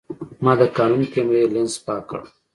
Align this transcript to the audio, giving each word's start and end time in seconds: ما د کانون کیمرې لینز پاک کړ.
ما 0.43 0.53
د 0.59 0.61
کانون 0.77 1.01
کیمرې 1.13 1.43
لینز 1.53 1.73
پاک 1.85 2.03
کړ. 2.09 2.21